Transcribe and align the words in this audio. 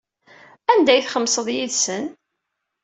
Anda 0.71 0.91
ay 0.93 1.01
txemmseḍ 1.03 1.47
yid-sen? 1.55 2.05